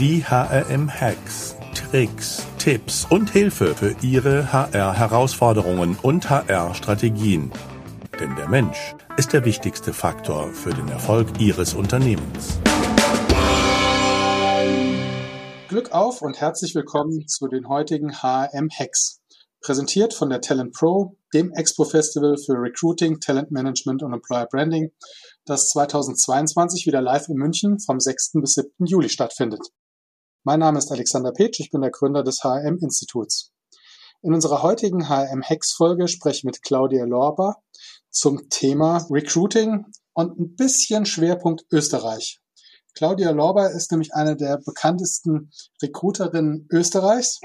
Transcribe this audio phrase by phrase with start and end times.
[0.00, 7.52] Die HRM-Hacks, Tricks, Tipps und Hilfe für Ihre HR-Herausforderungen und HR-Strategien.
[8.18, 12.58] Denn der Mensch ist der wichtigste Faktor für den Erfolg Ihres Unternehmens.
[15.68, 19.20] Glück auf und herzlich willkommen zu den heutigen HRM-Hacks.
[19.60, 24.92] Präsentiert von der Talent Pro, dem Expo-Festival für Recruiting, Talent Management und Employer Branding,
[25.44, 28.30] das 2022 wieder live in München vom 6.
[28.40, 28.86] bis 7.
[28.86, 29.60] Juli stattfindet.
[30.42, 33.52] Mein Name ist Alexander Petsch, ich bin der Gründer des HRM-Instituts.
[34.22, 37.56] In unserer heutigen HRM-Hacks-Folge spreche ich mit Claudia Lorber
[38.08, 39.84] zum Thema Recruiting
[40.14, 42.40] und ein bisschen Schwerpunkt Österreich.
[42.94, 45.50] Claudia Lorber ist nämlich eine der bekanntesten
[45.82, 47.38] Recruiterinnen Österreichs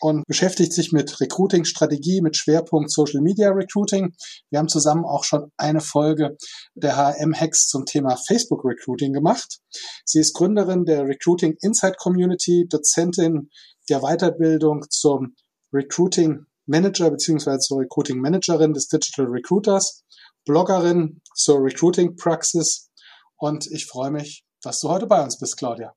[0.00, 4.14] und beschäftigt sich mit Recruiting-Strategie mit Schwerpunkt Social Media Recruiting.
[4.50, 6.36] Wir haben zusammen auch schon eine Folge
[6.74, 9.58] der HM Hacks zum Thema Facebook Recruiting gemacht.
[10.04, 13.50] Sie ist Gründerin der Recruiting Insight Community, Dozentin
[13.88, 15.34] der Weiterbildung zum
[15.72, 17.58] Recruiting Manager bzw.
[17.58, 20.04] zur Recruiting Managerin des Digital Recruiters,
[20.44, 22.90] Bloggerin zur Recruiting Praxis
[23.36, 25.94] und ich freue mich, dass du heute bei uns bist, Claudia.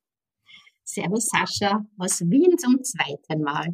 [0.83, 3.67] Servus Sascha aus Wien zum zweiten Mal.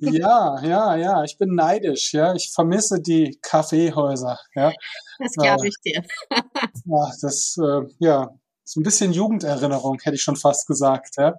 [0.00, 2.34] Ja, ja, ja, ich bin neidisch, ja.
[2.34, 4.72] Ich vermisse die Kaffeehäuser, ja.
[5.18, 6.02] Das glaube ich dir.
[6.84, 8.30] ja, das, äh, ja,
[8.64, 11.34] ist ein bisschen Jugenderinnerung, hätte ich schon fast gesagt, ja.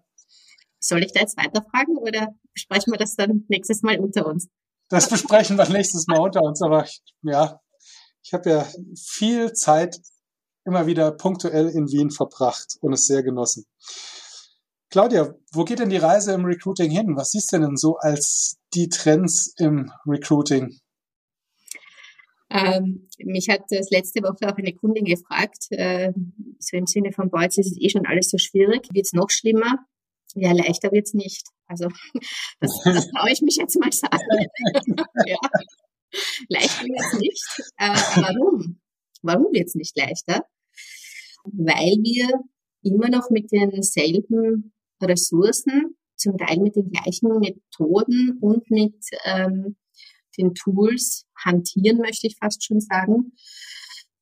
[0.80, 4.48] Soll ich da jetzt weiterfragen oder besprechen wir das dann nächstes Mal unter uns?
[4.90, 7.60] Das besprechen wir nächstes Mal unter uns, aber ich, ja,
[8.24, 10.00] ich habe ja viel Zeit
[10.66, 13.66] immer wieder punktuell in Wien verbracht und es sehr genossen.
[14.90, 17.16] Claudia, wo geht denn die Reise im Recruiting hin?
[17.16, 20.80] Was siehst du denn so als die Trends im Recruiting?
[22.50, 26.14] Ähm, mich hat das letzte Woche auch eine Kundin gefragt, äh,
[26.60, 29.12] so im Sinne von, boah, jetzt ist es eh schon alles so schwierig, wird es
[29.12, 29.86] noch schlimmer?
[30.36, 31.48] Ja, leichter wird es nicht.
[31.66, 31.90] Also
[32.62, 34.22] das, das traue ich mich jetzt mal sagen.
[35.26, 35.38] ja.
[36.48, 37.72] Leichter wird es nicht.
[37.78, 38.80] Äh, warum?
[39.22, 40.46] Warum wird es nicht leichter?
[41.44, 42.30] Weil wir
[42.84, 49.76] immer noch mit denselben Ressourcen, zum Teil mit den gleichen Methoden und mit ähm,
[50.38, 53.34] den Tools hantieren, möchte ich fast schon sagen,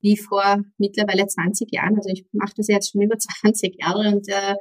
[0.02, 1.96] wie vor mittlerweile 20 Jahren.
[1.96, 4.56] Also ich mache das jetzt schon über 20 Jahre und äh,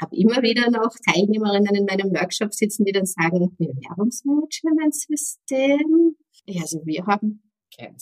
[0.00, 6.16] habe immer wieder noch Teilnehmerinnen in meinem Workshop sitzen, die dann sagen, Bewerbungsmanagementsystem.
[6.46, 7.42] Ja, also wir haben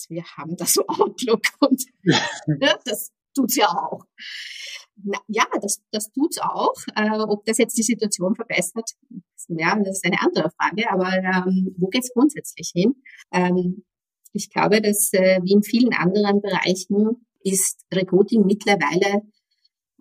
[0.09, 2.21] wir haben das Outlook und ja,
[2.85, 4.05] das tut's ja auch.
[5.03, 6.75] Na, ja, das, das tut's auch.
[6.95, 8.91] Äh, ob das jetzt die Situation verbessert,
[9.47, 10.89] ja, das ist eine andere Frage.
[10.91, 12.95] Aber ähm, wo geht's grundsätzlich hin?
[13.31, 13.85] Ähm,
[14.33, 19.21] ich glaube, dass äh, wie in vielen anderen Bereichen ist Recruiting mittlerweile,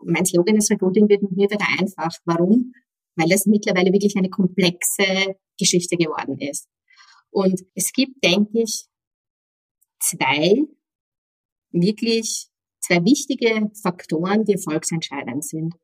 [0.04, 2.16] mein Slogan ist Recruiting wird mir wieder einfach.
[2.24, 2.72] Warum?
[3.16, 6.68] Weil das mittlerweile wirklich eine komplexe Geschichte geworden ist.
[7.30, 8.86] Und es gibt, denke ich,
[10.00, 10.62] zwei
[11.70, 12.48] wirklich
[12.86, 15.74] zwei wichtige Faktoren, die erfolgsentscheidend sind.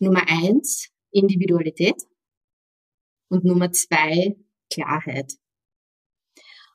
[0.00, 1.96] Nummer eins, Individualität
[3.28, 4.36] und Nummer zwei,
[4.72, 5.32] Klarheit.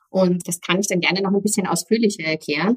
[0.08, 2.76] Und das kann ich dann gerne noch ein bisschen ausführlicher erklären.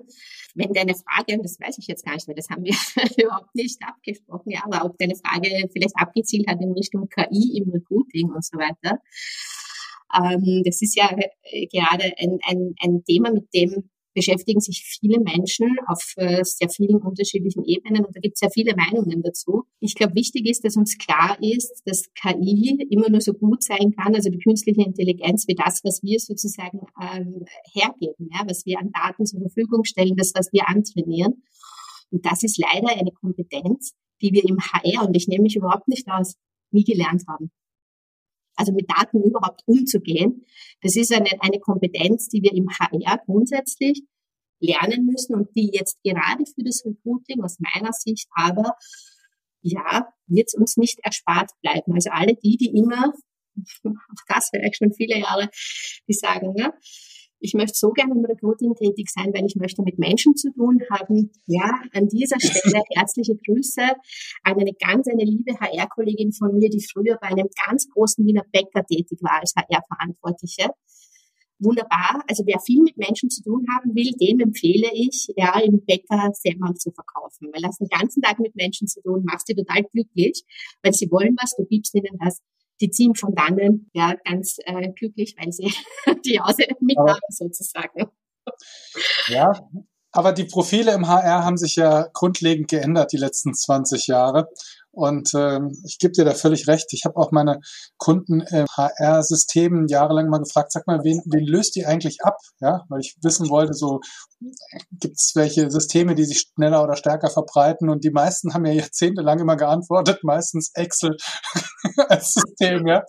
[0.54, 2.76] Wenn deine Frage, das weiß ich jetzt gar nicht, weil das haben wir
[3.24, 7.72] überhaupt nicht abgesprochen, ja, aber ob deine Frage vielleicht abgezielt hat in Richtung KI im
[7.72, 9.00] Recruiting und so weiter.
[10.14, 11.10] Ähm, das ist ja
[11.44, 16.70] äh, gerade ein, ein, ein Thema, mit dem beschäftigen sich viele Menschen auf äh, sehr
[16.70, 19.64] vielen unterschiedlichen Ebenen und da gibt es sehr viele Meinungen dazu.
[19.80, 23.94] Ich glaube, wichtig ist, dass uns klar ist, dass KI immer nur so gut sein
[23.98, 28.80] kann, also die künstliche Intelligenz, wie das, was wir sozusagen ähm, hergeben, ja, was wir
[28.80, 31.44] an Daten zur Verfügung stellen, das, was wir antrainieren.
[32.12, 35.88] Und das ist leider eine Kompetenz, die wir im HR, und ich nehme mich überhaupt
[35.88, 36.36] nicht aus,
[36.72, 37.52] nie gelernt haben
[38.56, 40.46] also mit Daten überhaupt umzugehen.
[40.82, 44.04] Das ist eine, eine Kompetenz, die wir im HR grundsätzlich
[44.60, 48.76] lernen müssen und die jetzt gerade für das Recruiting aus meiner Sicht aber,
[49.62, 51.94] ja, wird uns nicht erspart bleiben.
[51.94, 53.14] Also alle die, die immer,
[53.56, 55.50] auch das vielleicht schon viele Jahre,
[56.08, 56.74] die sagen, ne,
[57.44, 60.82] ich möchte so gerne im Recruiting tätig sein, weil ich möchte mit Menschen zu tun
[60.90, 61.30] haben.
[61.46, 63.82] Ja, an dieser Stelle herzliche Grüße
[64.44, 68.44] an eine ganz eine liebe HR-Kollegin von mir, die früher bei einem ganz großen Wiener
[68.54, 70.70] Bäcker tätig war als HR-Verantwortliche.
[71.60, 72.24] Wunderbar.
[72.30, 76.32] Also wer viel mit Menschen zu tun haben will, dem empfehle ich, ja, im Bäcker
[76.34, 77.50] selber zu verkaufen.
[77.52, 80.44] Weil das den ganzen Tag mit Menschen zu tun, machst du total glücklich,
[80.82, 82.40] weil sie wollen was, du gibst ihnen das
[82.82, 85.74] die ziehen von dannen ja ganz äh, glücklich, weil sie
[86.26, 88.08] die Hause mithaben sozusagen.
[89.28, 89.52] Ja,
[90.14, 94.48] Aber die Profile im HR haben sich ja grundlegend geändert die letzten 20 Jahre.
[94.92, 96.94] Und ähm, ich gebe dir da völlig recht.
[96.94, 97.62] Ich habe auch meine
[97.98, 102.38] Kunden im HR-Systemen jahrelang mal gefragt, sag mal, wen, wen löst die eigentlich ab?
[102.60, 104.02] Ja, weil ich wissen wollte, so
[104.92, 107.90] gibt es welche Systeme, die sich schneller oder stärker verbreiten.
[107.90, 111.18] Und die meisten haben ja jahrzehntelang immer geantwortet, meistens Excel
[112.08, 113.04] als System, ja.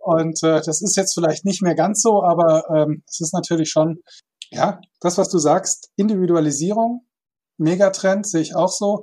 [0.00, 3.70] Und äh, das ist jetzt vielleicht nicht mehr ganz so, aber ähm, es ist natürlich
[3.70, 4.00] schon,
[4.54, 7.06] ja, das, was du sagst, Individualisierung,
[7.56, 9.02] Megatrend, sehe ich auch so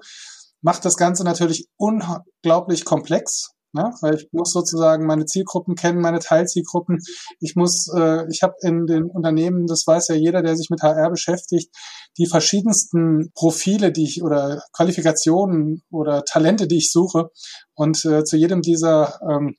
[0.61, 3.93] macht das Ganze natürlich unglaublich komplex, ne?
[4.01, 6.99] weil ich muss sozusagen meine Zielgruppen kennen, meine Teilzielgruppen.
[7.39, 10.81] Ich muss, äh, ich habe in den Unternehmen, das weiß ja jeder, der sich mit
[10.81, 11.75] HR beschäftigt,
[12.17, 17.29] die verschiedensten Profile, die ich oder Qualifikationen oder Talente, die ich suche.
[17.73, 19.55] Und äh, zu jedem dieser ähm,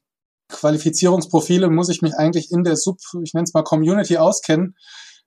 [0.49, 4.77] Qualifizierungsprofile muss ich mich eigentlich in der Sub, ich nenne es mal Community auskennen.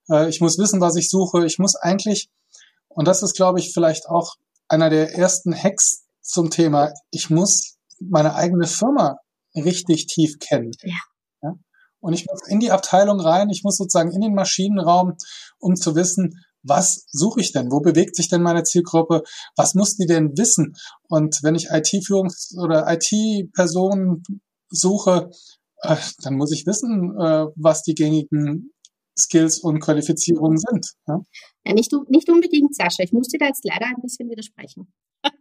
[0.10, 1.46] Äh, ich muss wissen, was ich suche.
[1.46, 2.30] Ich muss eigentlich,
[2.88, 4.36] und das ist, glaube ich, vielleicht auch
[4.68, 9.18] einer der ersten Hacks zum Thema, ich muss meine eigene Firma
[9.56, 10.72] richtig tief kennen.
[10.82, 10.96] Ja.
[11.44, 11.54] ja.
[12.00, 15.14] Und ich muss in die Abteilung rein, ich muss sozusagen in den Maschinenraum,
[15.60, 17.72] um zu wissen, was suche ich denn?
[17.72, 19.22] Wo bewegt sich denn meine Zielgruppe?
[19.56, 20.76] Was muss die denn wissen?
[21.08, 24.24] Und wenn ich IT-Führungs- oder IT-Personen
[24.70, 25.30] suche,
[25.82, 28.72] äh, dann muss ich wissen, äh, was die gängigen
[29.18, 30.88] Skills und Qualifizierungen sind.
[31.08, 31.22] Ja,
[31.66, 33.04] ja nicht, nicht unbedingt, Sascha.
[33.04, 34.94] Ich muss dir da jetzt leider ein bisschen widersprechen.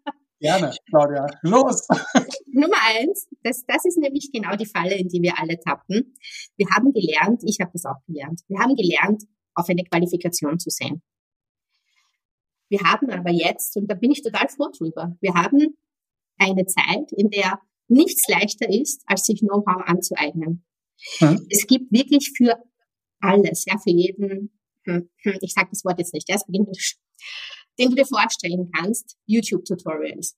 [0.40, 1.26] Gerne, Claudia.
[1.42, 1.86] Los!
[2.52, 6.14] Nummer eins, das, das ist nämlich genau die Falle, in die wir alle tappen.
[6.56, 9.24] Wir haben gelernt, ich habe das auch gelernt, wir haben gelernt,
[9.54, 11.02] auf eine Qualifikation zu sehen.
[12.68, 15.76] Wir haben aber jetzt, und da bin ich total froh drüber, wir haben
[16.36, 20.64] eine Zeit, in der nichts leichter ist, als sich Know-how anzueignen.
[21.18, 21.46] Hm.
[21.50, 22.62] Es gibt wirklich für
[23.24, 24.50] alles, ja, für jeden,
[24.84, 26.96] hm, hm, ich sage das Wort jetzt nicht, ja, es beginnt mit,
[27.78, 30.36] den du dir vorstellen kannst, YouTube-Tutorials.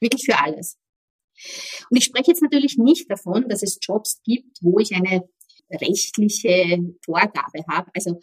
[0.00, 0.78] Wirklich für alles.
[1.90, 5.28] Und ich spreche jetzt natürlich nicht davon, dass es Jobs gibt, wo ich eine
[5.70, 7.90] rechtliche Vorgabe habe.
[7.94, 8.18] Also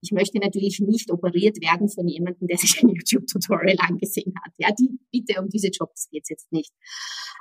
[0.00, 4.52] ich möchte natürlich nicht operiert werden von jemandem, der sich ein YouTube-Tutorial angesehen hat.
[4.58, 6.72] Ja, die, bitte um diese Jobs geht's jetzt nicht.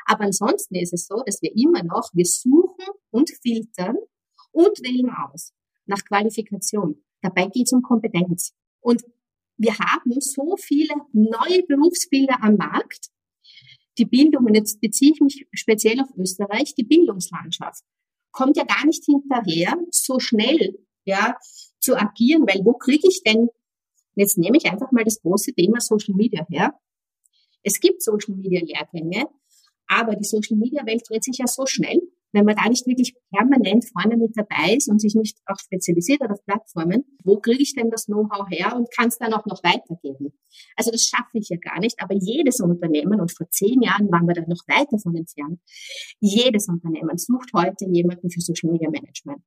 [0.05, 3.95] Aber ansonsten ist es so, dass wir immer noch, wir suchen und filtern
[4.51, 5.53] und wählen aus
[5.85, 7.03] nach Qualifikation.
[7.21, 8.53] Dabei geht es um Kompetenz.
[8.79, 9.03] Und
[9.57, 13.09] wir haben so viele neue Berufsbilder am Markt.
[13.97, 17.83] Die Bildung, und jetzt beziehe ich mich speziell auf Österreich, die Bildungslandschaft
[18.31, 21.35] kommt ja gar nicht hinterher, so schnell ja,
[21.79, 23.49] zu agieren, weil wo kriege ich denn,
[24.15, 26.73] jetzt nehme ich einfach mal das große Thema Social Media her.
[27.63, 29.25] Es gibt Social Media Lehrgänge,
[29.87, 32.01] aber die Social Media Welt dreht sich ja so schnell
[32.31, 36.21] wenn man da nicht wirklich permanent vorne mit dabei ist und sich nicht auch spezialisiert
[36.21, 39.45] hat auf Plattformen, wo kriege ich denn das Know-how her und kann es dann auch
[39.45, 40.33] noch weitergeben?
[40.75, 44.27] Also das schaffe ich ja gar nicht, aber jedes Unternehmen, und vor zehn Jahren waren
[44.27, 45.59] wir da noch weit davon entfernt,
[46.19, 49.41] jedes Unternehmen sucht heute jemanden für Social Media Management.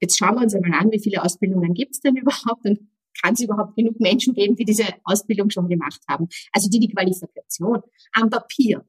[0.00, 2.80] Jetzt schauen wir uns einmal an, wie viele Ausbildungen gibt es denn überhaupt und
[3.22, 6.28] kann es überhaupt genug Menschen geben, die diese Ausbildung schon gemacht haben?
[6.52, 7.82] Also die die Qualifikation
[8.12, 8.84] am Papier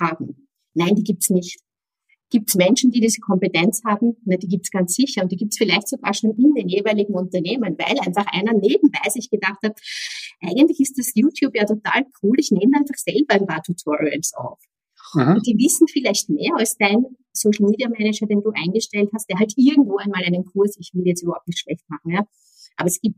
[0.00, 0.48] haben.
[0.74, 1.60] Nein, die gibt's nicht.
[2.32, 4.16] Gibt es Menschen, die diese Kompetenz haben?
[4.24, 6.66] Na, die gibt es ganz sicher und die gibt es vielleicht sogar schon in den
[6.66, 9.78] jeweiligen Unternehmen, weil einfach einer nebenbei sich gedacht hat,
[10.40, 14.58] eigentlich ist das YouTube ja total cool, ich nehme einfach selber ein paar Tutorials auf.
[15.12, 15.36] Mhm.
[15.36, 19.38] Und die wissen vielleicht mehr als dein Social Media Manager, den du eingestellt hast, der
[19.38, 22.26] halt irgendwo einmal einen Kurs, ich will jetzt überhaupt nicht schlecht machen, ja.
[22.76, 23.16] Aber es gibt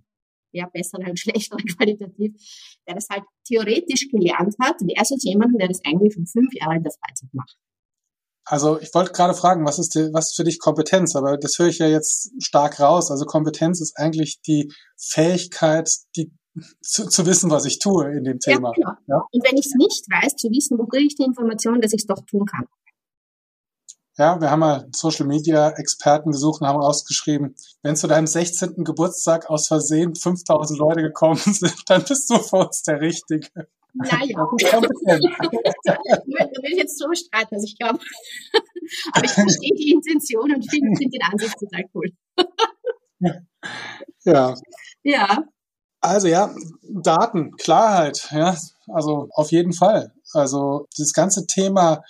[0.50, 2.35] ja bessere und schlechtere qualitativ,
[2.88, 6.83] der das halt theoretisch gelernt hat, versus jemanden, der das eigentlich schon fünf Jahre in
[6.83, 7.56] der Freizeit macht.
[8.44, 11.16] Also ich wollte gerade fragen, was ist, die, was ist für dich Kompetenz?
[11.16, 13.10] Aber das höre ich ja jetzt stark raus.
[13.10, 16.30] Also Kompetenz ist eigentlich die Fähigkeit, die
[16.82, 18.72] zu, zu wissen, was ich tue in dem Thema.
[18.76, 19.18] Ja, genau.
[19.18, 19.26] Ja?
[19.32, 22.02] Und wenn ich es nicht weiß, zu wissen, wo kriege ich die Information, dass ich
[22.02, 22.66] es doch tun kann.
[24.16, 28.85] Ja, wir haben mal Social Media Experten gesucht und haben ausgeschrieben, wenn zu deinem 16.
[28.85, 33.49] Geburtstag aus Versehen 5000 Leute gekommen sind, dann bist du für uns der Richtige.
[33.92, 34.18] Naja.
[34.37, 34.47] da
[35.92, 37.99] will ich jetzt so streiten, also ich glaube.
[39.12, 42.11] Aber ich verstehe die Intention und finde find den Ansatz total cool.
[44.25, 44.54] ja.
[45.02, 45.44] Ja.
[46.00, 48.56] Also ja, Daten, Klarheit, ja,
[48.88, 50.12] also auf jeden Fall.
[50.33, 52.02] Also das ganze Thema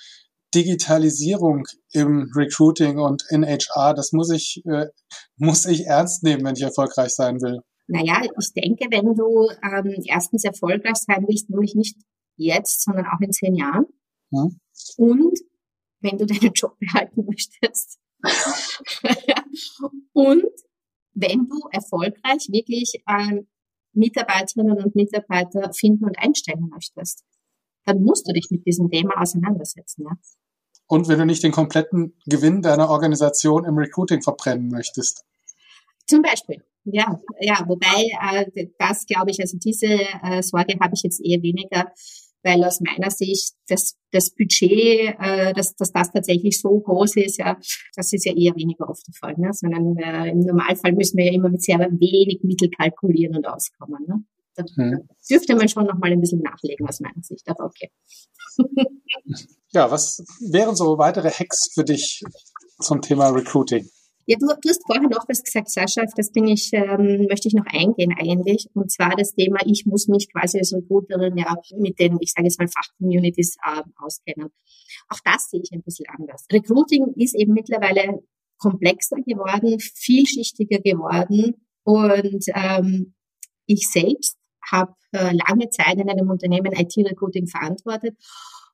[0.54, 4.86] Digitalisierung im Recruiting und in HR, das muss ich, äh,
[5.36, 7.60] muss ich ernst nehmen, wenn ich erfolgreich sein will.
[7.86, 11.96] Naja, ich denke, wenn du ähm, erstens erfolgreich sein willst, nämlich nicht
[12.36, 13.86] jetzt, sondern auch in zehn Jahren.
[14.30, 14.48] Ja.
[14.96, 15.38] Und
[16.00, 17.98] wenn du deinen Job behalten möchtest.
[20.12, 20.44] und
[21.12, 23.48] wenn du erfolgreich wirklich ähm,
[23.92, 27.24] Mitarbeiterinnen und Mitarbeiter finden und einstellen möchtest,
[27.84, 30.04] dann musst du dich mit diesem Thema auseinandersetzen.
[30.04, 30.16] Ja?
[30.86, 35.24] Und wenn du nicht den kompletten Gewinn deiner Organisation im Recruiting verbrennen möchtest.
[36.06, 36.62] Zum Beispiel.
[36.84, 41.42] Ja, ja, wobei äh, das glaube ich, also diese äh, Sorge habe ich jetzt eher
[41.42, 41.90] weniger,
[42.42, 47.38] weil aus meiner Sicht das, das Budget, äh, dass, dass das tatsächlich so groß ist,
[47.38, 47.56] ja,
[47.96, 49.48] das ist ja eher weniger oft der Fall, ne?
[49.52, 54.04] sondern äh, im Normalfall müssen wir ja immer mit sehr wenig Mittel kalkulieren und auskommen.
[54.06, 54.22] Ne?
[54.56, 55.08] Da hm.
[55.28, 57.90] dürfte man schon noch mal ein bisschen nachlegen aus meiner Sicht, aber okay.
[59.72, 62.22] ja, was wären so weitere Hacks für dich
[62.80, 63.88] zum Thema Recruiting?
[64.26, 67.48] Ja, du, du hast vorher noch was gesagt, Sascha, auf das bin ich, ähm, möchte
[67.48, 68.68] ich noch eingehen eigentlich.
[68.72, 72.46] Und zwar das Thema, ich muss mich quasi als Recruiterin ja mit den, ich sage
[72.46, 74.50] jetzt mal, Fachcommunities äh, auskennen.
[75.08, 76.46] Auch das sehe ich ein bisschen anders.
[76.50, 78.22] Recruiting ist eben mittlerweile
[78.56, 83.14] komplexer geworden, vielschichtiger geworden und ähm,
[83.66, 84.38] ich selbst
[84.70, 88.16] habe äh, lange Zeit in einem Unternehmen IT-Recruiting verantwortet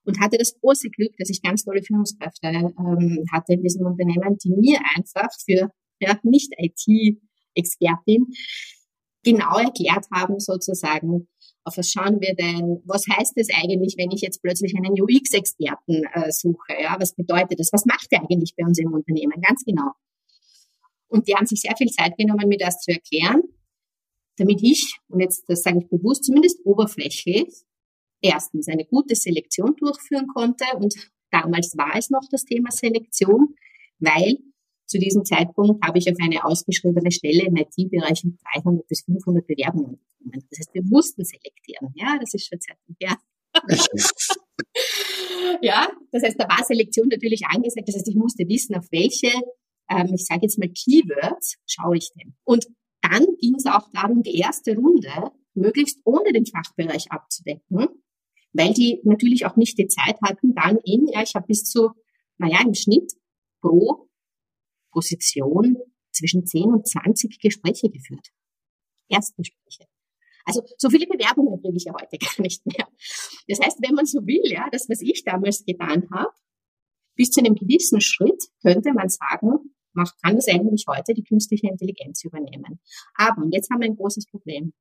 [0.04, 4.38] und hatte das große Glück, dass ich ganz tolle Führungskräfte ähm, hatte in diesem Unternehmen,
[4.38, 5.70] die mir einfach für
[6.00, 8.26] ja, nicht IT-Expertin
[9.22, 11.28] genau erklärt haben, sozusagen,
[11.64, 16.04] auf was schauen wir denn, was heißt es eigentlich, wenn ich jetzt plötzlich einen UX-Experten
[16.14, 19.62] äh, suche, ja, was bedeutet das, was macht er eigentlich bei uns im Unternehmen, ganz
[19.64, 19.92] genau.
[21.08, 23.42] Und die haben sich sehr viel Zeit genommen, mir das zu erklären,
[24.40, 27.48] damit ich, und jetzt das sage ich bewusst, zumindest oberflächlich,
[28.22, 30.64] erstens eine gute Selektion durchführen konnte.
[30.76, 30.94] Und
[31.30, 33.54] damals war es noch das Thema Selektion,
[33.98, 34.38] weil
[34.86, 38.24] zu diesem Zeitpunkt habe ich auf eine ausgeschriebene Stelle im IT-Bereich
[38.56, 40.46] 300 bis 500 Bewerbungen bekommen.
[40.50, 41.92] Das heißt, wir mussten selektieren.
[41.94, 43.16] Ja, das ist schon Zeit her.
[45.62, 47.88] ja, das heißt, da war Selektion natürlich angesagt.
[47.88, 49.32] Das heißt, ich musste wissen, auf welche,
[49.88, 52.34] ähm, ich sage jetzt mal Keywords, schaue ich denn.
[52.44, 52.66] Und
[53.02, 57.88] dann ging es auch darum, die erste Runde möglichst ohne den Fachbereich abzudecken,
[58.52, 61.90] weil die natürlich auch nicht die Zeit hatten, dann in, ja, ich habe bis zu,
[62.38, 63.12] naja, im Schnitt
[63.60, 64.08] pro
[64.90, 65.76] Position
[66.12, 68.28] zwischen 10 und 20 Gespräche geführt.
[69.08, 69.86] Erstgespräche.
[70.44, 72.88] Also so viele Bewerbungen kriege ich ja heute gar nicht mehr.
[73.48, 76.32] Das heißt, wenn man so will, ja, das, was ich damals getan habe,
[77.14, 79.74] bis zu einem gewissen Schritt könnte man sagen,
[80.22, 82.80] kann das eigentlich heute die künstliche Intelligenz übernehmen.
[83.14, 84.72] Aber, jetzt haben wir ein großes Problem.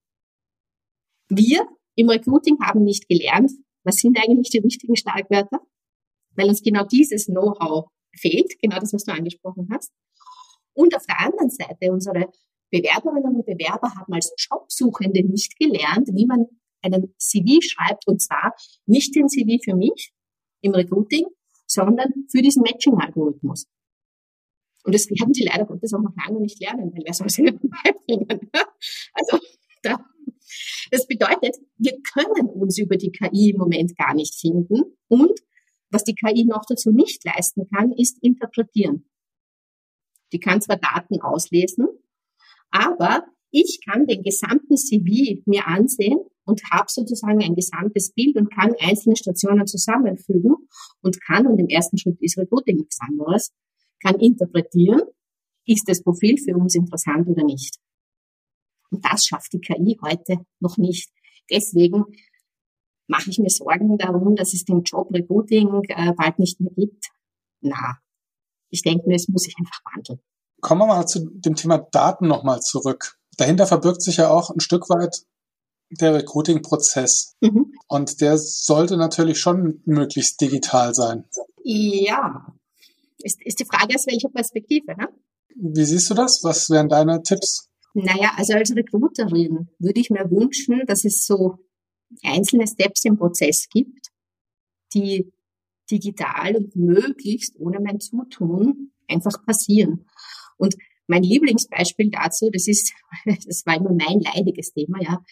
[1.29, 3.51] Wir im Recruiting haben nicht gelernt,
[3.83, 5.59] was sind eigentlich die richtigen Schlagwörter,
[6.35, 9.91] weil uns genau dieses Know-how fehlt, genau das, was du angesprochen hast.
[10.73, 12.31] Und auf der anderen Seite, unsere
[12.71, 16.45] Bewerberinnen und Bewerber haben als Jobsuchende nicht gelernt, wie man
[16.81, 18.53] einen CV schreibt, und zwar
[18.85, 20.13] nicht den CV für mich
[20.61, 21.25] im Recruiting,
[21.67, 23.67] sondern für diesen Matching-Algorithmus.
[24.83, 27.41] Und das werden sie leider Gottes auch noch lange nicht lernen, weil wer soll sie
[27.43, 28.49] nicht beibringen?
[29.13, 29.39] Also
[29.83, 30.03] da
[30.91, 34.97] das bedeutet, wir können uns über die KI im Moment gar nicht finden.
[35.07, 35.39] Und
[35.91, 39.05] was die KI noch dazu nicht leisten kann, ist interpretieren.
[40.31, 41.87] Die kann zwar Daten auslesen,
[42.69, 48.53] aber ich kann den gesamten CV mir ansehen und habe sozusagen ein gesamtes Bild und
[48.53, 50.55] kann einzelne Stationen zusammenfügen
[51.01, 53.51] und kann, und im ersten Schritt ist Recruiting nichts anderes,
[54.01, 55.01] kann interpretieren,
[55.65, 57.77] ist das Profil für uns interessant oder nicht.
[58.91, 61.09] Und das schafft die KI heute noch nicht.
[61.49, 62.05] Deswegen
[63.07, 67.05] mache ich mir Sorgen darum, dass es den Job Recruiting äh, bald nicht mehr gibt.
[67.61, 67.99] Na,
[68.69, 70.19] ich denke mir, es muss sich einfach wandeln.
[70.61, 73.17] Kommen wir mal zu dem Thema Daten nochmal zurück.
[73.37, 75.23] Dahinter verbirgt sich ja auch ein Stück weit
[75.89, 77.35] der Recruiting-Prozess.
[77.41, 77.73] Mhm.
[77.87, 81.25] Und der sollte natürlich schon möglichst digital sein.
[81.63, 82.53] Ja,
[83.23, 85.07] ist, ist die Frage aus welcher Perspektive, ne?
[85.55, 86.39] Wie siehst du das?
[86.43, 87.69] Was wären deine Tipps?
[87.93, 91.57] Naja, also als Recruiterin würde ich mir wünschen, dass es so
[92.23, 94.07] einzelne Steps im Prozess gibt,
[94.93, 95.31] die
[95.91, 100.05] digital und möglichst ohne mein Zutun einfach passieren.
[100.57, 100.75] Und
[101.07, 102.93] mein Lieblingsbeispiel dazu, das ist,
[103.25, 105.23] das war immer mein leidiges Thema, ja,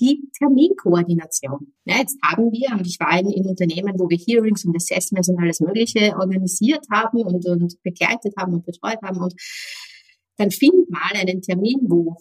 [0.00, 1.74] die Terminkoordination.
[1.84, 5.28] Ja, jetzt haben wir, und ich war in, in Unternehmen, wo wir Hearings und Assessments
[5.28, 9.34] und alles Mögliche organisiert haben und, und begleitet haben und betreut haben und
[10.36, 12.16] dann find mal einen Termin, wo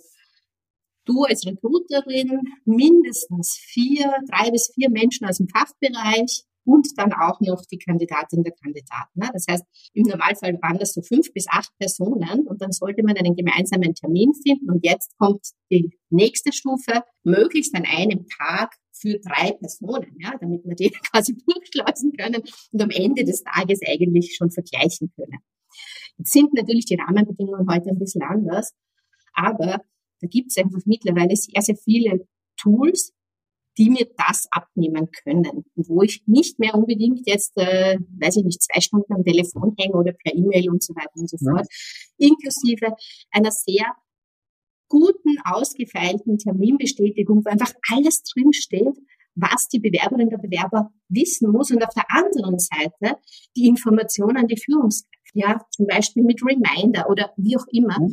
[1.05, 7.39] du als Recruiterin mindestens vier, drei bis vier Menschen aus dem Fachbereich und dann auch
[7.41, 9.19] noch die Kandidatin der Kandidaten.
[9.19, 9.29] Ne?
[9.33, 13.17] Das heißt, im Normalfall waren das so fünf bis acht Personen und dann sollte man
[13.17, 19.17] einen gemeinsamen Termin finden und jetzt kommt die nächste Stufe, möglichst an einem Tag für
[19.19, 24.35] drei Personen, ja, damit wir die quasi durchschleusen können und am Ende des Tages eigentlich
[24.35, 25.39] schon vergleichen können.
[26.17, 28.73] Jetzt sind natürlich die Rahmenbedingungen heute ein bisschen anders,
[29.33, 29.81] aber
[30.21, 33.13] Da gibt es einfach mittlerweile sehr, sehr viele Tools,
[33.77, 35.65] die mir das abnehmen können.
[35.75, 39.75] Und wo ich nicht mehr unbedingt jetzt, äh, weiß ich nicht, zwei Stunden am Telefon
[39.77, 41.51] hänge oder per E-Mail und so weiter und so ja.
[41.51, 41.67] fort,
[42.17, 42.95] inklusive
[43.31, 43.85] einer sehr
[44.89, 48.97] guten, ausgefeilten Terminbestätigung, wo einfach alles drinsteht,
[49.35, 53.17] was die Bewerberin der Bewerber wissen muss und auf der anderen Seite
[53.55, 57.99] die Information an die Führungskräfte, ja, zum Beispiel mit Reminder oder wie auch immer.
[57.99, 58.11] Mhm.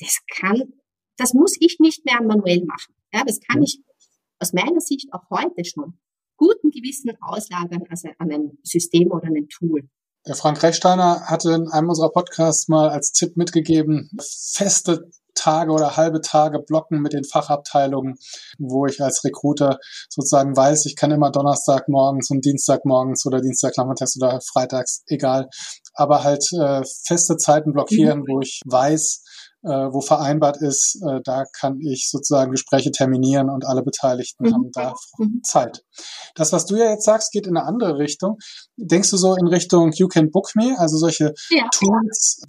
[0.00, 0.74] Das kann,
[1.16, 2.94] das muss ich nicht mehr manuell machen.
[3.12, 3.64] Ja, das kann mhm.
[3.64, 3.80] ich
[4.40, 5.98] aus meiner Sicht auch heute schon
[6.36, 9.88] guten Gewissen auslagern also an ein System oder ein Tool.
[10.26, 15.96] Der Frank Rechsteiner hatte in einem unserer Podcasts mal als Tipp mitgegeben, feste Tage oder
[15.96, 18.16] halbe Tage blocken mit den Fachabteilungen,
[18.58, 19.78] wo ich als Recruiter
[20.08, 25.02] sozusagen weiß, ich kann immer Donnerstag morgens und Dienstag morgens oder Dienstag nachmittags oder freitags,
[25.06, 25.48] egal,
[25.94, 28.24] aber halt äh, feste Zeiten blockieren, mhm.
[28.28, 29.22] wo ich weiß,
[29.62, 34.54] äh, wo vereinbart ist, äh, da kann ich sozusagen Gespräche terminieren und alle Beteiligten mhm.
[34.54, 35.40] haben da mhm.
[35.42, 35.84] Zeit.
[36.34, 38.38] Das, was du ja jetzt sagst, geht in eine andere Richtung.
[38.76, 41.68] Denkst du so in Richtung You Can Book Me, also solche ja.
[41.72, 42.42] Tools,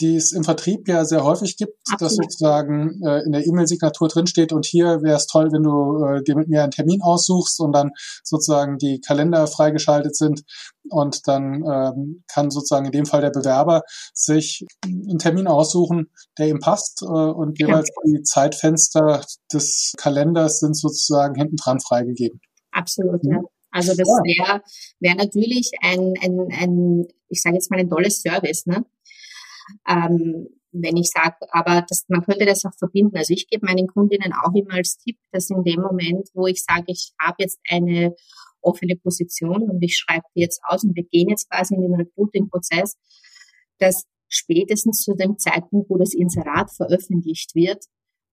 [0.00, 2.00] die es im Vertrieb ja sehr häufig gibt, Absolut.
[2.00, 6.22] dass sozusagen äh, in der E-Mail-Signatur drinsteht und hier wäre es toll, wenn du äh,
[6.22, 7.90] dir mit mir einen Termin aussuchst und dann
[8.22, 10.42] sozusagen die Kalender freigeschaltet sind
[10.90, 13.82] und dann ähm, kann sozusagen in dem Fall der Bewerber
[14.12, 18.02] sich einen Termin aussuchen, der ihm passt äh, und jeweils ja.
[18.04, 22.40] die Zeitfenster des Kalenders sind sozusagen hinten dran freigegeben.
[22.72, 23.32] Absolut, mhm.
[23.32, 23.40] ja.
[23.70, 24.62] Also das wäre
[25.00, 28.84] wär natürlich ein, ein, ein, ich sage jetzt mal ein tolles Service, ne?
[29.88, 33.16] Ähm, wenn ich sage, aber das, man könnte das auch verbinden.
[33.16, 36.64] Also ich gebe meinen Kundinnen auch immer als Tipp, dass in dem Moment, wo ich
[36.64, 38.14] sage, ich habe jetzt eine
[38.60, 41.94] offene Position und ich schreibe die jetzt aus und wir gehen jetzt quasi in den
[41.94, 42.96] Recruiting-Prozess,
[43.78, 47.84] dass spätestens zu dem Zeitpunkt, wo das Inserat veröffentlicht wird,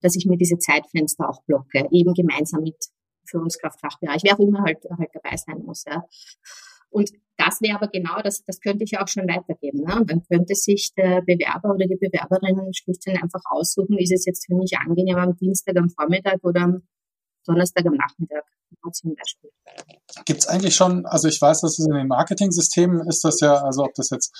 [0.02, 2.78] dass ich mir diese Zeitfenster auch blocke, eben gemeinsam mit
[3.30, 5.84] Führungskraftfachbereich, wer auch immer halt, halt dabei sein muss.
[5.86, 6.06] Ja.
[6.90, 7.12] Und
[7.46, 9.84] das wäre aber genau, das, das könnte ich auch schon weitergeben.
[9.84, 9.96] Ne?
[9.96, 14.26] Und dann könnte sich der Bewerber oder die Bewerberin schlicht und einfach aussuchen, ist es
[14.26, 16.84] jetzt für mich angenehm am Dienstag am Vormittag oder am
[17.46, 18.44] Donnerstag am Nachmittag
[18.94, 19.50] zum Beispiel.
[20.26, 23.56] Gibt es eigentlich schon, also ich weiß, dass es in den Marketing-Systemen ist das ja,
[23.56, 24.34] also ob das jetzt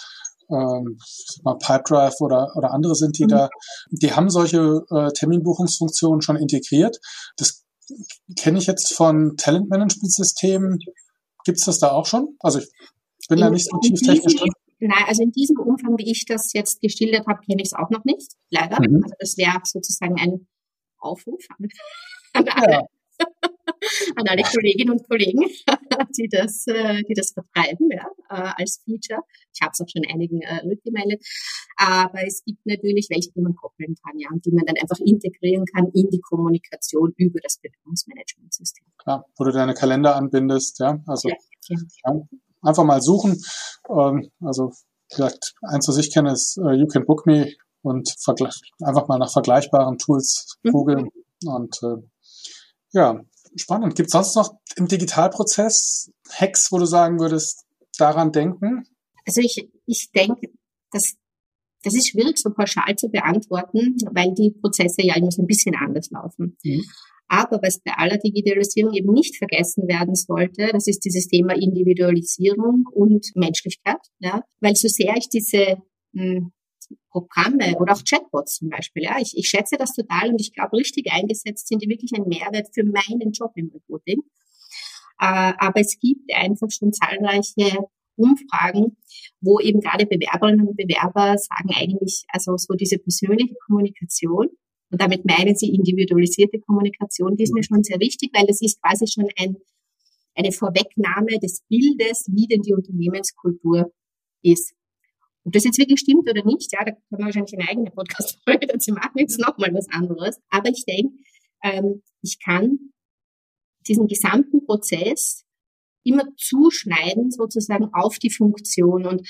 [0.50, 0.98] ähm,
[1.44, 3.30] mal Pipedrive oder, oder andere sind, die mhm.
[3.30, 3.50] da,
[3.92, 6.98] die haben solche äh, Terminbuchungsfunktionen schon integriert.
[7.38, 7.64] Das
[8.38, 10.80] kenne ich jetzt von Talentmanagement-Systemen
[11.46, 12.36] Gibt es das da auch schon?
[12.40, 14.52] Also ich bin in, da nicht so tief technisch drin.
[14.80, 17.90] Nein, also in diesem Umfang, wie ich das jetzt geschildert habe, kenne ich es auch
[17.92, 18.78] noch nicht, leider.
[18.82, 19.04] Mhm.
[19.04, 20.48] Also das wäre sozusagen ein
[20.98, 21.68] Aufruf an,
[22.34, 22.88] an alle, ja.
[24.16, 25.46] an alle Kolleginnen und Kollegen,
[26.18, 29.22] die das, äh, die das vertreiben, ja, äh, als Feature.
[29.54, 31.24] Ich habe es auch schon einigen äh, rückgemeldet.
[31.78, 35.00] Aber es gibt natürlich welche, die man koppeln kann, ja, und die man dann einfach
[35.00, 38.86] integrieren kann in die Kommunikation über das Bewerbungsmanagementsystem.
[38.98, 41.02] Klar, wo du deine Kalender anbindest, ja.
[41.08, 41.36] Also ja,
[41.70, 42.22] ja.
[42.62, 43.42] einfach mal suchen.
[43.90, 44.72] Ähm, also
[45.12, 48.16] vielleicht eins, was ich kenne, ist uh, You Can Book Me und
[48.84, 50.72] einfach mal nach vergleichbaren Tools mhm.
[50.72, 51.10] googeln
[51.44, 51.52] mhm.
[51.52, 51.98] und äh,
[52.94, 53.22] ja,
[53.56, 53.96] spannend.
[53.96, 57.66] Gibt es sonst noch im Digitalprozess Hacks, wo du sagen würdest,
[57.98, 58.84] daran denken?
[59.26, 60.48] Also ich, ich denke,
[60.92, 61.16] dass
[61.84, 65.76] das ist schwierig so pauschal zu beantworten, weil die Prozesse ja immer so ein bisschen
[65.76, 66.58] anders laufen.
[66.64, 66.84] Mhm.
[67.28, 72.84] Aber was bei aller Digitalisierung eben nicht vergessen werden sollte, das ist dieses Thema Individualisierung
[72.94, 74.02] und Menschlichkeit.
[74.20, 74.44] Ja?
[74.60, 75.78] Weil so sehr ich diese
[76.12, 76.52] mh, hm,
[77.10, 79.04] Programme oder auch Chatbots zum Beispiel.
[79.04, 82.28] Ja, ich, ich schätze das total und ich glaube, richtig eingesetzt sind die wirklich ein
[82.28, 84.22] Mehrwert für meinen Job im Recruiting.
[85.20, 87.78] Äh, aber es gibt einfach schon zahlreiche
[88.16, 88.98] Umfragen,
[89.40, 94.50] wo eben gerade Bewerberinnen und Bewerber sagen eigentlich, also so diese persönliche Kommunikation,
[94.92, 98.82] und damit meinen sie individualisierte Kommunikation, die ist mir schon sehr wichtig, weil das ist
[98.82, 99.56] quasi schon ein,
[100.36, 103.92] eine Vorwegnahme des Bildes, wie denn die Unternehmenskultur
[104.44, 104.74] ist.
[105.44, 108.68] Ob das jetzt wirklich stimmt oder nicht, ja, da können wir wahrscheinlich eine eigene Podcast-Folge
[108.68, 110.40] dazu machen, jetzt nochmal was anderes.
[110.50, 111.16] Aber ich denke,
[111.64, 112.92] ähm, ich kann
[113.88, 115.44] diesen gesamten Prozess
[116.04, 119.28] immer zuschneiden sozusagen auf die Funktion und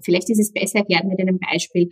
[0.00, 1.90] vielleicht ist es besser erklärt mit einem Beispiel.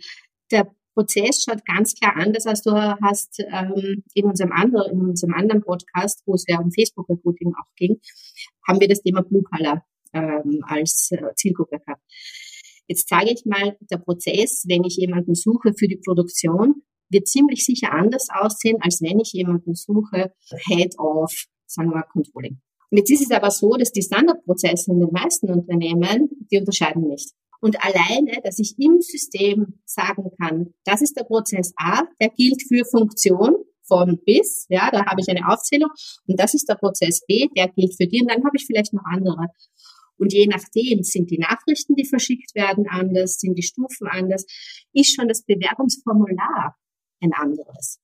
[0.51, 5.33] Der Prozess schaut ganz klar anders, als du hast ähm, in, unserem anderen, in unserem
[5.33, 7.99] anderen Podcast, wo es ja um Facebook-Recruiting auch ging,
[8.67, 12.01] haben wir das Thema Blue Color ähm, als äh, Zielgruppe gehabt.
[12.87, 17.65] Jetzt sage ich mal, der Prozess, wenn ich jemanden suche für die Produktion, wird ziemlich
[17.65, 20.33] sicher anders aussehen, als wenn ich jemanden suche,
[20.67, 21.31] Head of,
[21.65, 22.61] sagen wir, Controlling.
[22.89, 27.07] Und jetzt ist es aber so, dass die Standardprozesse in den meisten Unternehmen, die unterscheiden
[27.07, 27.31] nicht.
[27.59, 32.61] Und alleine, dass ich im System sagen kann, das ist der Prozess A, der gilt
[32.67, 33.55] für Funktion
[33.87, 35.89] von bis, ja, da habe ich eine Aufzählung
[36.27, 38.93] und das ist der Prozess B, der gilt für die und dann habe ich vielleicht
[38.93, 39.47] noch andere.
[40.17, 44.45] Und je nachdem sind die Nachrichten, die verschickt werden, anders, sind die Stufen anders,
[44.93, 46.75] ist schon das Bewerbungsformular
[47.21, 47.99] ein anderes.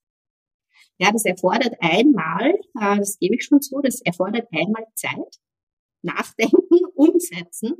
[0.99, 5.39] Ja, das erfordert einmal, äh, das gebe ich schon zu, das erfordert einmal Zeit,
[6.03, 7.73] nachdenken, umsetzen,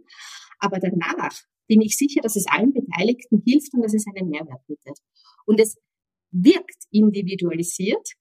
[0.59, 4.65] aber danach bin ich sicher, dass es allen Beteiligten hilft und dass es einen Mehrwert
[4.67, 4.97] bietet.
[5.45, 5.77] Und es
[6.31, 8.13] wirkt individualisiert.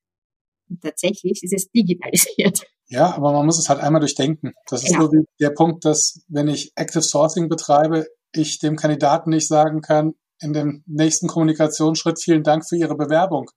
[0.72, 2.62] Und tatsächlich ist es digitalisiert.
[2.86, 4.52] Ja, aber man muss es halt einmal durchdenken.
[4.68, 5.04] Das ist genau.
[5.04, 9.82] so wie der Punkt, dass wenn ich Active Sourcing betreibe, ich dem Kandidaten nicht sagen
[9.82, 13.50] kann, in dem nächsten Kommunikationsschritt vielen Dank für Ihre Bewerbung.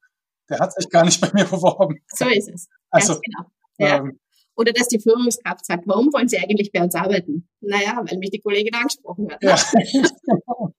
[0.48, 2.02] Der hat sich gar nicht bei mir beworben.
[2.08, 2.68] So ist es.
[2.90, 3.50] Also, genau.
[3.78, 3.98] Ja.
[3.98, 4.20] Ähm,
[4.54, 7.48] oder dass die Führungskraft sagt, warum wollen Sie eigentlich bei uns arbeiten?
[7.60, 9.42] Naja, weil mich die Kollegin angesprochen hat.
[9.42, 9.58] Ja,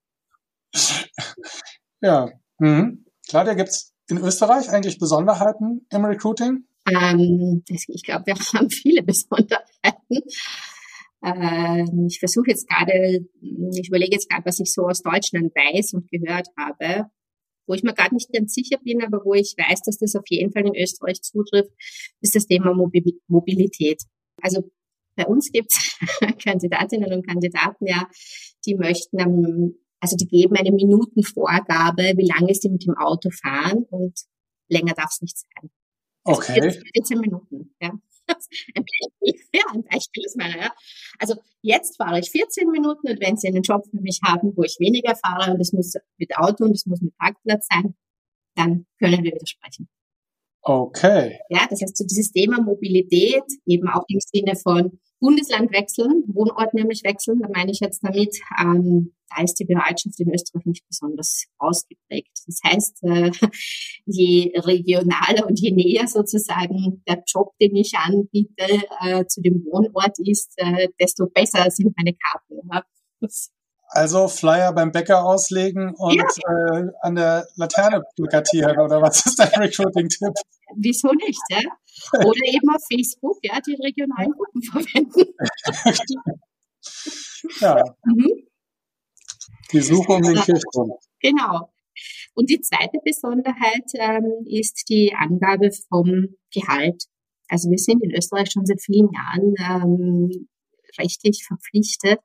[2.00, 2.32] ja.
[2.58, 3.04] Mhm.
[3.28, 6.64] Claudia, gibt es in Österreich eigentlich Besonderheiten im Recruiting?
[6.90, 10.22] Ähm, ich glaube, wir haben viele Besonderheiten.
[11.24, 15.94] Ähm, ich versuche jetzt gerade, ich überlege jetzt gerade, was ich so aus Deutschland weiß
[15.94, 17.10] und gehört habe.
[17.66, 20.24] Wo ich mir gerade nicht ganz sicher bin, aber wo ich weiß, dass das auf
[20.28, 21.70] jeden Fall in Österreich zutrifft,
[22.22, 24.02] ist das Thema Mobilität.
[24.40, 24.70] Also
[25.16, 25.98] bei uns gibt es
[26.42, 28.08] Kandidatinnen und Kandidaten, ja,
[28.64, 33.84] die möchten am, also die geben eine Minutenvorgabe, wie lange sie mit dem Auto fahren
[33.90, 34.18] und
[34.68, 35.70] länger darf es nicht sein.
[36.24, 36.82] Also okay.
[36.94, 37.92] 14 Minuten, ja.
[38.74, 40.70] Ein Beispiel, ja, ein Beispiel ist meine, ja.
[41.18, 44.64] Also jetzt fahre ich 14 Minuten und wenn Sie einen Job für mich haben, wo
[44.64, 47.94] ich weniger fahre und es muss mit Auto und es muss mit Parkplatz sein,
[48.54, 49.88] dann können wir widersprechen.
[50.60, 51.38] Okay.
[51.48, 56.74] Ja, das heißt, so dieses Thema Mobilität, eben auch im Sinne von Bundesland wechseln, Wohnort
[56.74, 60.86] nämlich wechseln, da meine ich jetzt damit, ähm, da ist die Bereitschaft in Österreich nicht
[60.88, 62.38] besonders ausgeprägt.
[62.46, 63.30] Das heißt, äh,
[64.06, 70.18] je regionaler und je näher sozusagen der Job, den ich anbiete, äh, zu dem Wohnort
[70.18, 72.68] ist, äh, desto besser sind meine Karten.
[72.72, 72.82] Ja.
[73.90, 76.78] Also Flyer beim Bäcker auslegen und ja.
[76.78, 80.34] äh, an der Laterne plakatieren oder was ist dein Recruiting-Tipp?
[80.76, 81.60] Wieso nicht, ja?
[82.12, 85.34] Oder eben auf Facebook, ja, die regionalen Gruppen verwenden.
[87.60, 87.84] ja.
[88.04, 88.48] Mhm.
[89.72, 90.92] Die Suche um den Kirchturm.
[91.20, 91.72] Genau.
[92.34, 97.04] Und die zweite Besonderheit ähm, ist die Angabe vom Gehalt.
[97.48, 100.48] Also wir sind in Österreich schon seit vielen Jahren ähm,
[100.98, 102.20] rechtlich verpflichtet,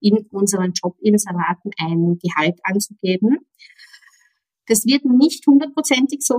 [0.00, 3.38] in unseren Jobinseraten ein Gehalt anzugeben.
[4.68, 6.38] Das wird nicht hundertprozentig so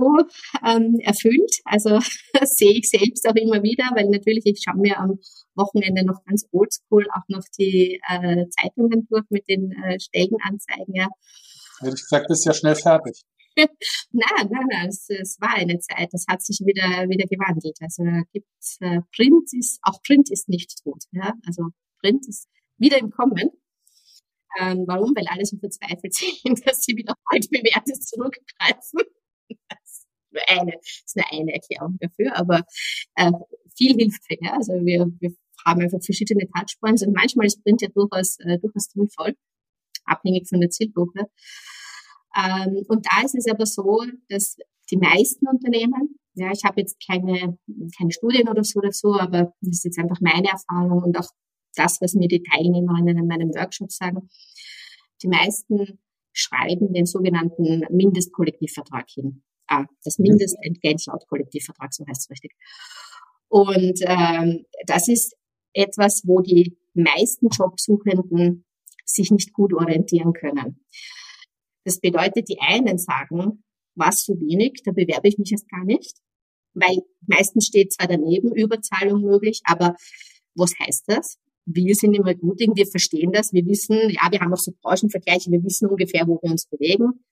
[0.66, 1.60] ähm, erfüllt.
[1.64, 1.98] Also
[2.44, 5.18] sehe ich selbst auch immer wieder, weil natürlich ich schaue mir am
[5.54, 10.94] Wochenende noch ganz oldschool auch noch die äh, Zeitungen durch mit den äh, Stellenanzeigen.
[10.94, 11.08] Ja.
[11.80, 13.22] Hätte ich gesagt, bist ja schnell fertig.
[13.56, 17.76] nein, nein, nein, es, es, war eine Zeit, das hat sich wieder, wieder gewandelt.
[17.80, 18.46] Also gibt
[18.80, 21.02] äh, Print ist, auch Print ist nicht tot.
[21.12, 21.34] Ja?
[21.46, 21.64] Also
[22.00, 23.50] Print ist wieder im Kommen.
[24.58, 25.14] Ähm, warum?
[25.14, 29.00] Weil alle so verzweifelt sind, dass sie wieder altbewährtes zurückgreifen.
[29.68, 32.64] Das ist nur eine, ist nur eine Erklärung dafür, aber
[33.16, 33.32] äh,
[33.76, 34.22] viel hilft.
[34.40, 34.54] Ja?
[34.54, 35.30] Also wir, wir
[35.66, 39.36] haben einfach verschiedene Touchpoints und manchmal ist Print ja durchaus, äh, durchaus sinnvoll,
[40.04, 41.26] abhängig von der Zielgruppe.
[42.36, 44.56] Ähm, und da ist es aber so, dass
[44.90, 47.58] die meisten Unternehmen, ja, ich habe jetzt keine,
[47.96, 51.28] keine Studien oder so dazu, aber das ist jetzt einfach meine Erfahrung und auch
[51.74, 54.28] das, was mir die Teilnehmerinnen in meinem Workshop sagen.
[55.22, 56.00] Die meisten
[56.32, 59.42] schreiben den sogenannten Mindestkollektivvertrag hin.
[59.66, 62.52] Ah, das Mindestentgelt laut Kollektivvertrag, so heißt es richtig.
[63.48, 65.36] Und ähm, das ist
[65.72, 68.64] etwas, wo die meisten Jobsuchenden
[69.04, 70.84] sich nicht gut orientieren können.
[71.84, 76.18] Das bedeutet, die einen sagen, was so wenig, da bewerbe ich mich erst gar nicht,
[76.74, 79.96] weil meistens steht zwar daneben Überzahlung möglich, aber
[80.54, 81.38] was heißt das?
[81.66, 85.50] Wir sind im Recruiting, wir verstehen das, wir wissen, ja, wir haben auch so Branchenvergleiche,
[85.50, 87.24] wir wissen ungefähr, wo wir uns bewegen.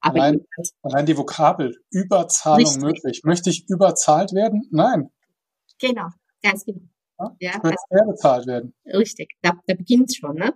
[0.00, 0.46] Aber allein,
[0.82, 2.82] allein die Vokabel, Überzahlung richtig.
[2.82, 3.20] möglich.
[3.24, 4.66] Möchte ich überzahlt werden?
[4.70, 5.10] Nein.
[5.78, 6.08] genau,
[6.42, 6.80] ganz genau.
[7.18, 8.74] Ja, ja, ich möchte also, bezahlt werden.
[8.86, 10.36] Richtig, da, da beginnt schon.
[10.36, 10.54] Ne?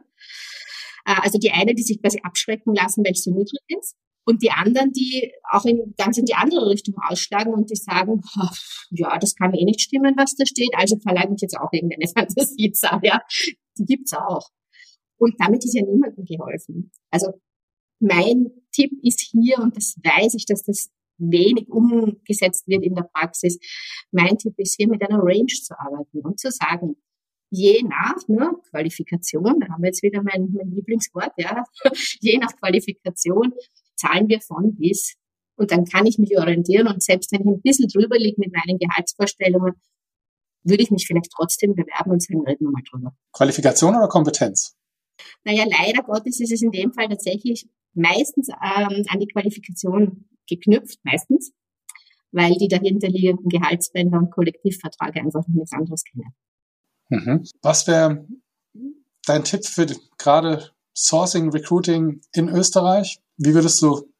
[1.04, 4.42] Äh, also die eine, die sich quasi abschrecken lassen, weil es so niedrig ist und
[4.42, 8.22] die anderen, die auch in, ganz in die andere Richtung ausschlagen und die sagen,
[8.90, 12.08] ja, das kann eh nicht stimmen, was da steht, also verlange ich jetzt auch irgendeine
[12.16, 13.20] Fantasiezahl, ja.
[13.78, 14.48] Die gibt's auch.
[15.16, 16.90] Und damit ist ja niemandem geholfen.
[17.10, 17.32] Also
[18.00, 23.08] mein Tipp ist hier, und das weiß ich, dass das wenig umgesetzt wird in der
[23.12, 23.58] Praxis,
[24.10, 26.96] mein Tipp ist hier mit einer Range zu arbeiten und zu sagen,
[27.50, 31.64] je nach ne, Qualifikation, da haben wir jetzt wieder mein, mein Lieblingswort, ja,
[32.20, 33.52] je nach Qualifikation
[33.96, 35.16] zahlen wir von bis.
[35.56, 38.52] Und dann kann ich mich orientieren und selbst wenn ich ein bisschen drüber liege mit
[38.52, 39.74] meinen Gehaltsvorstellungen,
[40.64, 43.14] würde ich mich vielleicht trotzdem bewerben und sagen, reden wir mal drüber.
[43.32, 44.74] Qualifikation oder Kompetenz?
[45.44, 50.98] Naja, leider Gottes ist es in dem Fall tatsächlich meistens ähm, an die Qualifikation geknüpft,
[51.04, 51.52] meistens,
[52.32, 56.34] weil die dahinterliegenden Gehaltsbänder und Kollektivverträge einfach nichts anderes kennen.
[57.08, 57.44] Mhm.
[57.62, 58.26] Was wäre
[59.26, 59.86] dein Tipp für
[60.18, 63.20] gerade Sourcing, Recruiting in Österreich?
[63.36, 64.12] Wie würdest du,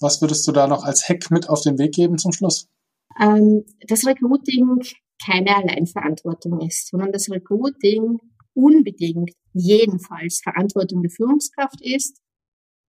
[0.00, 2.68] was würdest du da noch als Hack mit auf den Weg geben zum Schluss?
[3.20, 4.80] Ähm, das Recruiting
[5.24, 8.18] keine Alleinverantwortung ist, sondern das Recruiting
[8.54, 12.20] unbedingt jedenfalls Verantwortung der Führungskraft ist,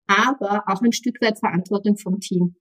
[0.08, 2.56] aber auch ein Stück weit Verantwortung vom Team.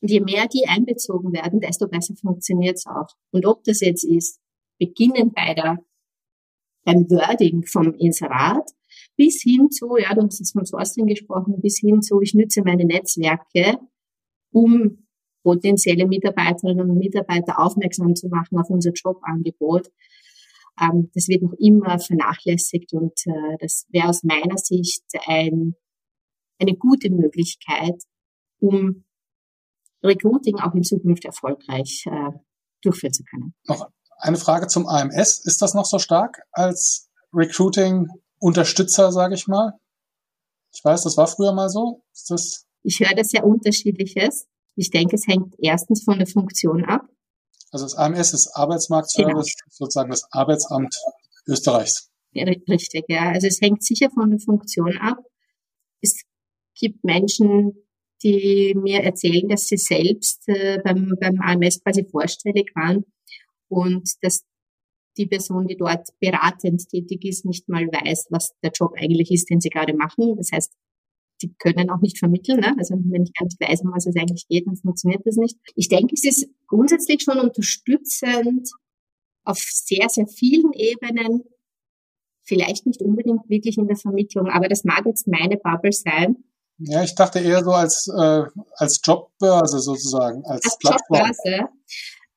[0.00, 3.08] Und je mehr die einbezogen werden, desto besser funktioniert es auch.
[3.30, 4.38] Und ob das jetzt ist,
[4.78, 5.78] beginnen bei der,
[6.84, 8.70] beim Wording vom Inserat,
[9.16, 12.62] bis hin zu, ja, du hast jetzt von Sourcing gesprochen, bis hin zu, ich nütze
[12.62, 13.78] meine Netzwerke,
[14.52, 15.06] um
[15.42, 19.88] potenzielle Mitarbeiterinnen und Mitarbeiter aufmerksam zu machen auf unser Jobangebot.
[20.80, 25.74] Ähm, das wird noch immer vernachlässigt und äh, das wäre aus meiner Sicht ein,
[26.58, 28.02] eine gute Möglichkeit,
[28.58, 29.04] um
[30.02, 32.30] Recruiting auch in Zukunft erfolgreich äh,
[32.82, 33.54] durchführen zu können.
[33.68, 35.44] Noch eine Frage zum AMS.
[35.44, 37.10] Ist das noch so stark als
[38.44, 39.72] Recruiting-Unterstützer, sage ich mal?
[40.72, 42.02] Ich weiß, das war früher mal so.
[42.12, 44.46] Ist das ich höre das sehr unterschiedliches.
[44.76, 47.08] Ich denke, es hängt erstens von der Funktion ab.
[47.70, 49.70] Also das AMS ist Arbeitsmarktservice, genau.
[49.70, 50.94] sozusagen das Arbeitsamt
[51.46, 52.10] Österreichs.
[52.32, 53.30] Ja, richtig, ja.
[53.30, 55.18] Also es hängt sicher von der Funktion ab.
[56.02, 56.22] Es
[56.78, 57.72] gibt Menschen,
[58.22, 63.04] die mir erzählen, dass sie selbst äh, beim, beim AMS quasi vorstellig waren
[63.68, 64.44] und dass
[65.16, 69.50] die Person, die dort beratend tätig ist, nicht mal weiß, was der Job eigentlich ist,
[69.50, 70.36] den sie gerade machen.
[70.36, 70.72] Das heißt,
[71.42, 72.60] die können auch nicht vermitteln.
[72.60, 72.74] Ne?
[72.78, 75.58] Also wenn ich gar nicht weiß, um was es eigentlich geht, dann funktioniert das nicht.
[75.74, 78.70] Ich denke, es ist grundsätzlich schon unterstützend
[79.44, 81.44] auf sehr, sehr vielen Ebenen.
[82.42, 86.44] Vielleicht nicht unbedingt wirklich in der Vermittlung, aber das mag jetzt meine Bubble sein.
[86.78, 88.42] Ja, ich dachte eher so als, äh,
[88.76, 91.18] als Jobbörse sozusagen, als, als Plattform.
[91.18, 91.68] Jobbörse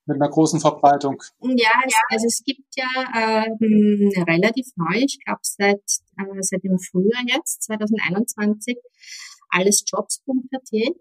[0.08, 1.22] mit einer großen Verbreitung.
[1.42, 1.72] Ja,
[2.10, 5.84] also es gibt ja ähm, relativ neu, ich glaube seit,
[6.18, 8.78] äh, seit dem Frühjahr jetzt, 2021,
[9.50, 10.96] alles jobs.at.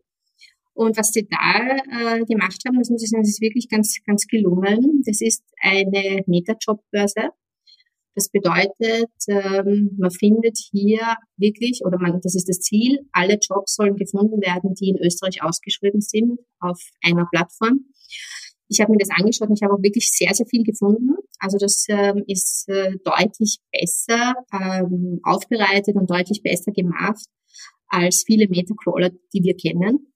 [0.75, 3.97] Und was sie da äh, gemacht haben, das muss ich sagen, das ist wirklich ganz,
[4.05, 5.03] ganz gelungen.
[5.07, 7.31] Das ist eine Meta-Jobbörse.
[8.15, 13.75] Das bedeutet, ähm, man findet hier wirklich, oder man, das ist das Ziel, alle Jobs
[13.75, 17.87] sollen gefunden werden, die in Österreich ausgeschrieben sind, auf einer Plattform.
[18.69, 21.15] Ich habe mir das angeschaut und ich habe auch wirklich sehr, sehr viel gefunden.
[21.39, 27.25] Also das ähm, ist äh, deutlich besser ähm, aufbereitet und deutlich besser gemacht
[27.89, 30.13] als viele Metacrawler, die wir kennen.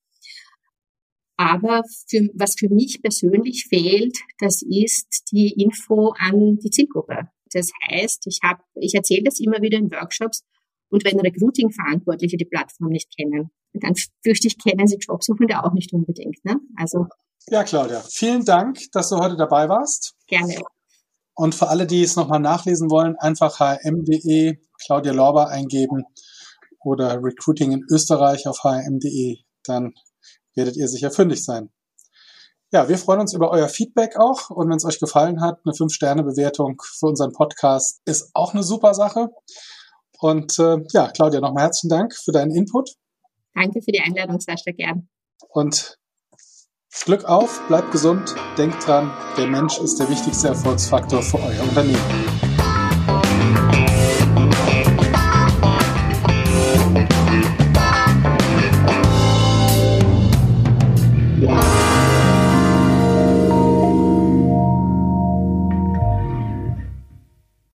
[1.36, 7.30] Aber für, was für mich persönlich fehlt, das ist die Info an die Zielgruppe.
[7.52, 10.44] Das heißt, ich habe, ich erzähle das immer wieder in Workshops
[10.90, 15.92] und wenn Recruiting-Verantwortliche die Plattform nicht kennen, dann fürchte ich, kennen sie Jobsuchende auch nicht
[15.92, 16.44] unbedingt.
[16.44, 16.56] Ne?
[16.76, 17.06] Also
[17.50, 20.14] ja, Claudia, vielen Dank, dass du heute dabei warst.
[20.26, 20.56] Gerne.
[21.34, 26.04] Und für alle, die es nochmal nachlesen wollen, einfach hm.de Claudia Lorber eingeben
[26.84, 29.92] oder Recruiting in Österreich auf hm.de, dann
[30.54, 31.70] werdet ihr sicher fündig sein.
[32.72, 35.72] Ja, wir freuen uns über euer Feedback auch und wenn es euch gefallen hat, eine
[35.74, 39.30] 5-Sterne-Bewertung für unseren Podcast ist auch eine super Sache.
[40.20, 42.90] Und äh, ja, Claudia, nochmal herzlichen Dank für deinen Input.
[43.54, 45.08] Danke für die Einladung, Sascha, gern.
[45.48, 45.98] Und
[47.04, 52.49] Glück auf, bleibt gesund, denkt dran, der Mensch ist der wichtigste Erfolgsfaktor für euer Unternehmen.